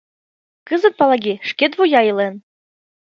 [0.67, 2.35] Кызыт Палаги шкет вуя илен.